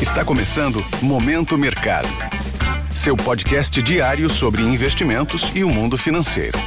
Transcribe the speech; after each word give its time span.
Está 0.00 0.22
começando 0.22 0.84
Momento 1.00 1.56
Mercado. 1.56 2.06
Seu 2.94 3.16
podcast 3.16 3.80
diário 3.80 4.28
sobre 4.28 4.60
investimentos 4.60 5.50
e 5.54 5.64
o 5.64 5.70
mundo 5.70 5.96
financeiro. 5.96 6.58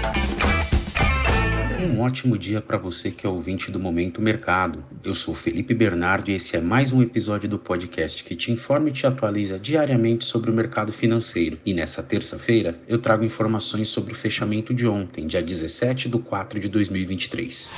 Um 1.79 2.01
ótimo 2.01 2.39
dia 2.39 2.59
para 2.59 2.79
você 2.79 3.11
que 3.11 3.27
é 3.27 3.29
ouvinte 3.29 3.69
do 3.69 3.79
Momento 3.79 4.19
Mercado. 4.19 4.83
Eu 5.03 5.13
sou 5.13 5.35
Felipe 5.35 5.75
Bernardo 5.75 6.31
e 6.31 6.33
esse 6.33 6.57
é 6.57 6.61
mais 6.61 6.91
um 6.91 7.03
episódio 7.03 7.47
do 7.47 7.59
podcast 7.59 8.23
que 8.23 8.35
te 8.35 8.51
informa 8.51 8.89
e 8.89 8.93
te 8.93 9.05
atualiza 9.05 9.59
diariamente 9.59 10.25
sobre 10.25 10.49
o 10.49 10.53
mercado 10.53 10.91
financeiro. 10.91 11.59
E 11.63 11.71
nessa 11.71 12.01
terça-feira 12.01 12.79
eu 12.87 12.97
trago 12.97 13.23
informações 13.23 13.89
sobre 13.89 14.11
o 14.11 14.15
fechamento 14.15 14.73
de 14.73 14.87
ontem, 14.87 15.27
dia 15.27 15.43
17 15.43 16.09
de 16.09 16.17
4 16.17 16.59
de 16.59 16.67
2023. 16.67 17.75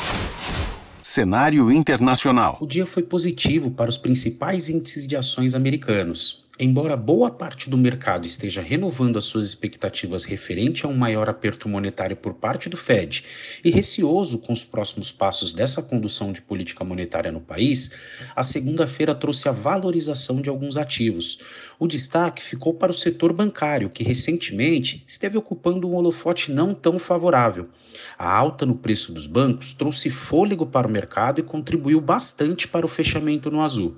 Cenário 1.01 1.71
internacional. 1.71 2.57
O 2.61 2.67
dia 2.67 2.85
foi 2.85 3.03
positivo 3.03 3.71
para 3.71 3.89
os 3.89 3.97
principais 3.97 4.69
índices 4.69 5.07
de 5.07 5.15
ações 5.15 5.55
americanos. 5.55 6.45
Embora 6.63 6.95
boa 6.95 7.31
parte 7.31 7.71
do 7.71 7.75
mercado 7.75 8.27
esteja 8.27 8.61
renovando 8.61 9.17
as 9.17 9.23
suas 9.23 9.47
expectativas 9.47 10.25
referente 10.25 10.85
a 10.85 10.87
um 10.87 10.93
maior 10.93 11.27
aperto 11.27 11.67
monetário 11.67 12.15
por 12.15 12.35
parte 12.35 12.69
do 12.69 12.77
Fed 12.77 13.23
e 13.65 13.71
receoso 13.71 14.37
com 14.37 14.53
os 14.53 14.63
próximos 14.63 15.11
passos 15.11 15.51
dessa 15.51 15.81
condução 15.81 16.31
de 16.31 16.39
política 16.39 16.83
monetária 16.83 17.31
no 17.31 17.41
país, 17.41 17.89
a 18.35 18.43
segunda-feira 18.43 19.15
trouxe 19.15 19.49
a 19.49 19.51
valorização 19.51 20.39
de 20.39 20.51
alguns 20.51 20.77
ativos. 20.77 21.39
O 21.79 21.87
destaque 21.87 22.43
ficou 22.43 22.75
para 22.75 22.91
o 22.91 22.93
setor 22.93 23.33
bancário, 23.33 23.89
que 23.89 24.03
recentemente 24.03 25.03
esteve 25.07 25.39
ocupando 25.39 25.89
um 25.89 25.95
holofote 25.95 26.51
não 26.51 26.75
tão 26.75 26.99
favorável. 26.99 27.69
A 28.19 28.31
alta 28.31 28.67
no 28.67 28.77
preço 28.77 29.11
dos 29.11 29.25
bancos 29.25 29.73
trouxe 29.73 30.11
fôlego 30.11 30.67
para 30.67 30.87
o 30.87 30.91
mercado 30.91 31.39
e 31.39 31.43
contribuiu 31.43 31.99
bastante 31.99 32.67
para 32.67 32.85
o 32.85 32.89
fechamento 32.89 33.49
no 33.49 33.61
azul. 33.61 33.97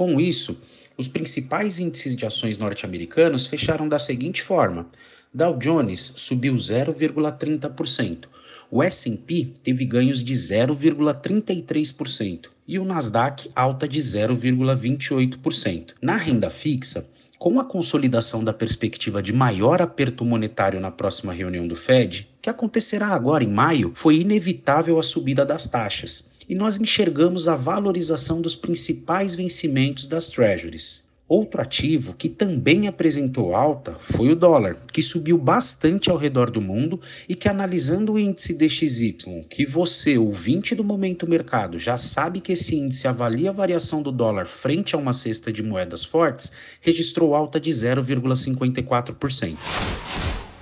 Com 0.00 0.18
isso, 0.18 0.58
os 0.96 1.06
principais 1.08 1.78
índices 1.78 2.16
de 2.16 2.24
ações 2.24 2.56
norte-americanos 2.56 3.44
fecharam 3.44 3.86
da 3.86 3.98
seguinte 3.98 4.42
forma: 4.42 4.86
Dow 5.30 5.58
Jones 5.58 6.14
subiu 6.16 6.54
0,30%, 6.54 8.24
o 8.70 8.82
S&P 8.82 9.48
teve 9.62 9.84
ganhos 9.84 10.24
de 10.24 10.32
0,33% 10.32 12.46
e 12.66 12.78
o 12.78 12.84
Nasdaq 12.86 13.50
alta 13.54 13.86
de 13.86 14.00
0,28%. 14.00 15.92
Na 16.00 16.16
renda 16.16 16.48
fixa, 16.48 17.06
com 17.38 17.60
a 17.60 17.64
consolidação 17.66 18.42
da 18.42 18.54
perspectiva 18.54 19.22
de 19.22 19.34
maior 19.34 19.82
aperto 19.82 20.24
monetário 20.24 20.80
na 20.80 20.90
próxima 20.90 21.34
reunião 21.34 21.68
do 21.68 21.76
Fed, 21.76 22.26
que 22.40 22.48
acontecerá 22.48 23.08
agora 23.08 23.44
em 23.44 23.52
maio, 23.52 23.92
foi 23.94 24.20
inevitável 24.20 24.98
a 24.98 25.02
subida 25.02 25.44
das 25.44 25.66
taxas, 25.66 26.30
e 26.48 26.54
nós 26.54 26.80
enxergamos 26.80 27.48
a 27.48 27.54
valorização 27.54 28.40
dos 28.40 28.56
principais 28.56 29.34
vencimentos 29.34 30.06
das 30.06 30.28
treasuries. 30.28 31.10
Outro 31.30 31.62
ativo 31.62 32.12
que 32.12 32.28
também 32.28 32.88
apresentou 32.88 33.54
alta 33.54 33.96
foi 34.00 34.30
o 34.30 34.34
dólar, 34.34 34.76
que 34.92 35.00
subiu 35.00 35.38
bastante 35.38 36.10
ao 36.10 36.16
redor 36.16 36.50
do 36.50 36.60
mundo 36.60 37.00
e 37.28 37.36
que, 37.36 37.48
analisando 37.48 38.14
o 38.14 38.18
índice 38.18 38.52
DXY, 38.52 39.46
que 39.48 39.64
você, 39.64 40.18
ouvinte 40.18 40.74
do 40.74 40.82
momento 40.82 41.28
mercado, 41.28 41.78
já 41.78 41.96
sabe 41.96 42.40
que 42.40 42.50
esse 42.50 42.74
índice 42.74 43.06
avalia 43.06 43.50
a 43.50 43.52
variação 43.52 44.02
do 44.02 44.10
dólar 44.10 44.46
frente 44.46 44.96
a 44.96 44.98
uma 44.98 45.12
cesta 45.12 45.52
de 45.52 45.62
moedas 45.62 46.04
fortes, 46.04 46.50
registrou 46.80 47.32
alta 47.32 47.60
de 47.60 47.70
0,54%. 47.70 49.56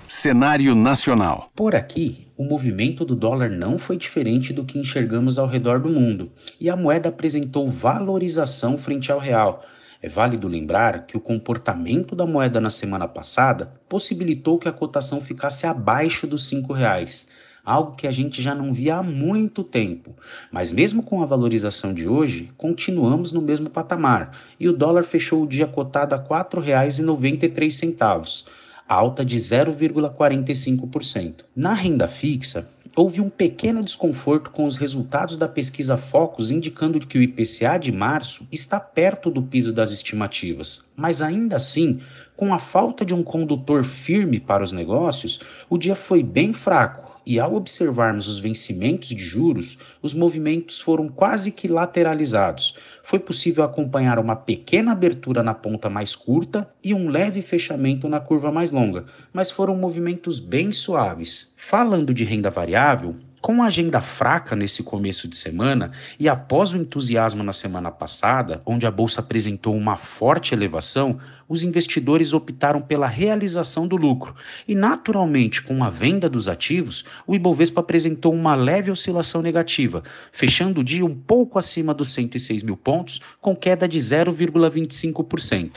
Cenário 0.09 0.75
nacional. 0.75 1.51
Por 1.55 1.77
aqui, 1.77 2.27
o 2.37 2.43
movimento 2.43 3.05
do 3.05 3.15
dólar 3.15 3.51
não 3.51 3.77
foi 3.77 3.97
diferente 3.97 4.53
do 4.53 4.65
que 4.65 4.79
enxergamos 4.79 5.39
ao 5.39 5.47
redor 5.47 5.79
do 5.79 5.91
mundo, 5.91 6.33
e 6.59 6.71
a 6.71 6.75
moeda 6.75 7.11
apresentou 7.11 7.71
valorização 7.71 8.79
frente 8.79 9.13
ao 9.13 9.19
real 9.19 9.63
é 10.01 10.09
válido 10.09 10.47
lembrar 10.47 11.07
que 11.07 11.17
o 11.17 11.21
comportamento 11.21 12.15
da 12.15 12.25
moeda 12.25 12.61
na 12.61 12.71
semana 12.71 13.09
passada 13.09 13.73
possibilitou 13.89 14.59
que 14.59 14.69
a 14.69 14.73
cotação 14.73 15.21
ficasse 15.21 15.67
abaixo 15.67 16.25
dos 16.25 16.49
R$ 16.53 16.63
reais, 16.73 17.29
algo 17.65 17.97
que 17.97 18.07
a 18.07 18.13
gente 18.13 18.41
já 18.41 18.55
não 18.55 18.73
via 18.73 18.97
há 18.97 19.03
muito 19.03 19.65
tempo. 19.65 20.15
Mas 20.53 20.71
mesmo 20.71 21.03
com 21.03 21.21
a 21.21 21.27
valorização 21.27 21.93
de 21.93 22.09
hoje, 22.09 22.53
continuamos 22.57 23.33
no 23.33 23.43
mesmo 23.43 23.69
patamar 23.69 24.39
e 24.61 24.69
o 24.69 24.73
dólar 24.73 25.03
fechou 25.03 25.43
o 25.43 25.49
dia 25.49 25.67
cotado 25.67 26.15
a 26.15 26.19
R$ 26.19 26.29
4,93, 26.29 28.47
alta 28.89 29.25
de 29.25 29.37
0,45%. 29.37 31.45
Na 31.55 31.75
renda 31.75 32.09
fixa, 32.09 32.69
houve 32.97 33.21
um 33.21 33.29
pequeno 33.29 33.85
desconforto 33.85 34.51
com 34.51 34.65
os 34.65 34.77
resultados 34.77 35.37
da 35.37 35.47
pesquisa 35.47 35.97
Focus 35.97 36.51
indicando 36.51 37.07
que 37.07 37.19
o 37.19 37.23
IPCA 37.23 37.79
de 37.79 37.93
março 37.93 38.49
está 38.51 38.81
perto 38.81 39.31
do 39.31 39.43
piso 39.43 39.73
das 39.73 39.93
estimativas, 39.93 40.91
mas 40.97 41.23
ainda 41.23 41.55
assim, 41.57 42.01
com 42.39 42.55
a 42.55 42.59
falta 42.59 43.05
de 43.05 43.13
um 43.13 43.21
condutor 43.21 43.83
firme 43.83 44.39
para 44.39 44.63
os 44.63 44.71
negócios, 44.71 45.41
o 45.69 45.77
dia 45.77 45.97
foi 45.97 46.23
bem 46.23 46.53
fraco 46.53 47.21
e 47.27 47.41
ao 47.41 47.57
observarmos 47.57 48.29
os 48.29 48.39
vencimentos 48.39 49.09
de 49.09 49.19
juros, 49.25 49.77
os 50.01 50.15
movimentos 50.15 50.81
foram 50.81 51.09
quase 51.09 51.51
que 51.51 51.67
lateralizados. 51.67 52.79
Foi 53.03 53.19
possível 53.19 53.65
acompanhar 53.65 54.21
uma 54.21 54.37
pequena 54.37 54.93
abertura 54.93 55.43
na 55.43 55.53
ponta 55.53 55.91
mais 55.91 56.15
curta 56.15 56.71
e 56.83 56.95
um 56.95 57.09
leve 57.09 57.43
fechamento 57.43 58.09
na 58.09 58.21
curva 58.21 58.53
mais 58.53 58.71
longa, 58.71 59.07
mas 59.33 59.51
foram 59.51 59.77
movimentos 59.77 60.39
bem 60.39 60.71
suaves. 60.71 61.57
Falando 61.59 62.15
de 62.15 62.23
renda 62.23 62.51
variável, 62.51 63.17
com 63.41 63.63
a 63.63 63.67
agenda 63.67 64.01
fraca 64.01 64.55
nesse 64.57 64.83
começo 64.83 65.29
de 65.29 65.37
semana 65.37 65.93
e 66.19 66.29
após 66.29 66.73
o 66.73 66.77
entusiasmo 66.77 67.43
na 67.43 67.53
semana 67.53 67.91
passada, 67.91 68.63
onde 68.67 68.87
a 68.87 68.91
bolsa 68.91 69.21
apresentou 69.21 69.77
uma 69.77 69.97
forte 69.97 70.55
elevação, 70.55 71.19
os 71.49 71.63
investidores 71.63 72.33
optaram 72.33 72.81
pela 72.81 73.07
realização 73.07 73.89
do 73.89 73.97
lucro 73.97 74.35
e, 74.67 74.75
naturalmente, 74.75 75.63
com 75.63 75.83
a 75.83 75.89
venda 75.89 76.29
dos 76.29 76.49
ativos, 76.49 77.05
o 77.27 77.35
Ibovespa 77.35 77.81
apresentou 77.81 78.33
uma 78.35 78.55
leve 78.55 78.91
oscilação 78.91 79.41
negativa, 79.41 80.03
fechando 80.31 80.81
o 80.81 80.85
dia 80.85 81.05
um 81.05 81.15
pouco 81.15 81.59
acima 81.59 81.95
dos 81.95 82.13
106 82.13 82.63
mil 82.63 82.77
pontos, 82.77 83.21
com 83.41 83.57
queda 83.57 83.89
de 83.89 83.99
0,25%. 83.99 85.73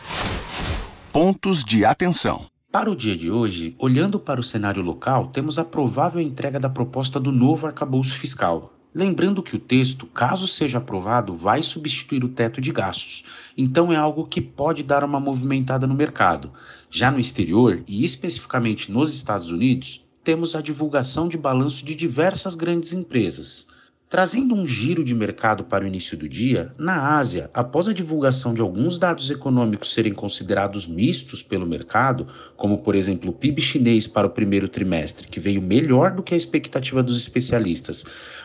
Pontos 1.14 1.64
de 1.64 1.86
atenção. 1.86 2.51
Para 2.72 2.90
o 2.90 2.96
dia 2.96 3.18
de 3.18 3.30
hoje, 3.30 3.76
olhando 3.78 4.18
para 4.18 4.40
o 4.40 4.44
cenário 4.44 4.82
local, 4.82 5.28
temos 5.28 5.60
a 5.60 5.66
provável 5.66 6.22
entrega 6.22 6.58
da 6.58 6.70
proposta 6.70 7.20
do 7.20 7.30
novo 7.30 7.68
arcabouço 7.68 8.16
fiscal. 8.16 8.74
Lembrando 8.96 9.44
que 9.44 9.58
o 9.58 9.60
texto, 9.60 10.06
caso 10.06 10.48
seja 10.48 10.78
aprovado, 10.78 11.34
vai 11.34 11.62
substituir 11.64 12.24
o 12.24 12.30
teto 12.30 12.62
de 12.62 12.72
gastos, 12.72 13.26
então 13.58 13.92
é 13.92 13.98
algo 13.98 14.26
que 14.26 14.40
pode 14.40 14.84
dar 14.84 15.04
uma 15.04 15.20
movimentada 15.20 15.86
no 15.86 15.94
mercado. 15.94 16.54
Já 16.90 17.12
no 17.12 17.20
exterior, 17.20 17.84
e 17.86 18.06
especificamente 18.06 18.90
nos 18.90 19.14
Estados 19.14 19.52
Unidos, 19.52 20.08
temos 20.24 20.56
a 20.56 20.62
divulgação 20.62 21.28
de 21.28 21.38
balanço 21.38 21.84
de 21.84 21.94
diversas 21.94 22.56
grandes 22.56 22.94
empresas. 22.94 23.68
Trazendo 24.12 24.54
um 24.54 24.68
giro 24.68 25.06
de 25.06 25.16
mercado 25.16 25.64
para 25.64 25.86
o 25.86 25.88
início 25.88 26.18
do 26.18 26.28
dia, 26.28 26.74
na 26.78 27.16
Ásia, 27.16 27.50
após 27.54 27.88
a 27.88 27.94
divulgação 27.94 28.54
de 28.54 28.60
alguns 28.60 29.00
dados 29.00 29.32
econômicos 29.32 29.94
serem 29.94 30.14
considerados 30.14 30.86
mistos 30.86 31.42
pelo 31.42 31.66
mercado, 31.66 32.28
como 32.58 32.80
por 32.80 32.94
exemplo 32.94 33.30
o 33.30 33.34
PIB 33.34 33.62
chinês 33.62 34.08
para 34.08 34.28
o 34.28 34.30
primeiro 34.30 34.68
trimestre, 34.68 35.30
que 35.30 35.40
veio 35.40 35.62
melhor 35.62 36.12
do 36.12 36.22
que 36.22 36.34
a 36.34 36.38
expectativa 36.38 37.02
dos 37.02 37.18
especialistas, 37.18 38.04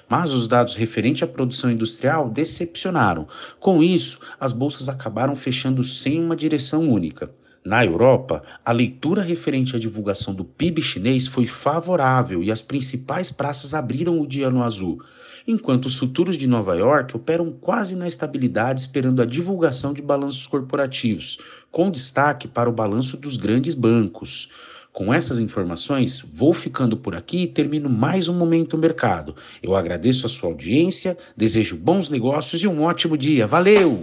mas 0.08 0.30
os 0.30 0.46
dados 0.46 0.76
referentes 0.76 1.24
à 1.24 1.26
produção 1.26 1.68
industrial 1.68 2.30
decepcionaram. 2.30 3.26
Com 3.58 3.82
isso, 3.82 4.20
as 4.38 4.52
bolsas 4.52 4.88
acabaram 4.88 5.34
fechando 5.34 5.82
sem 5.82 6.22
uma 6.22 6.36
direção 6.36 6.88
única. 6.88 7.28
Na 7.66 7.84
Europa, 7.84 8.44
a 8.64 8.70
leitura 8.70 9.22
referente 9.22 9.74
à 9.74 9.78
divulgação 9.80 10.32
do 10.32 10.44
PIB 10.44 10.80
chinês 10.80 11.26
foi 11.26 11.46
favorável 11.46 12.40
e 12.40 12.48
as 12.48 12.62
principais 12.62 13.28
praças 13.28 13.74
abriram 13.74 14.20
o 14.20 14.26
dia 14.26 14.48
no 14.48 14.62
azul, 14.62 15.02
enquanto 15.48 15.86
os 15.86 15.98
futuros 15.98 16.38
de 16.38 16.46
Nova 16.46 16.76
York 16.76 17.16
operam 17.16 17.50
quase 17.50 17.96
na 17.96 18.06
estabilidade 18.06 18.82
esperando 18.82 19.20
a 19.20 19.26
divulgação 19.26 19.92
de 19.92 20.00
balanços 20.00 20.46
corporativos, 20.46 21.38
com 21.72 21.90
destaque 21.90 22.46
para 22.46 22.70
o 22.70 22.72
balanço 22.72 23.16
dos 23.16 23.36
grandes 23.36 23.74
bancos. 23.74 24.48
Com 24.92 25.12
essas 25.12 25.40
informações, 25.40 26.20
vou 26.20 26.54
ficando 26.54 26.96
por 26.96 27.16
aqui 27.16 27.42
e 27.42 27.46
termino 27.48 27.90
mais 27.90 28.28
um 28.28 28.38
Momento 28.38 28.78
Mercado. 28.78 29.34
Eu 29.60 29.74
agradeço 29.74 30.24
a 30.24 30.28
sua 30.28 30.50
audiência, 30.50 31.18
desejo 31.36 31.76
bons 31.76 32.10
negócios 32.10 32.62
e 32.62 32.68
um 32.68 32.84
ótimo 32.84 33.18
dia. 33.18 33.44
Valeu! 33.44 34.02